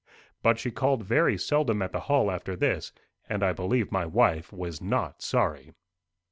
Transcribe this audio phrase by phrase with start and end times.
[0.41, 2.91] But she called very seldom at the Hall after this,
[3.29, 5.73] and I believe my wife was not sorry.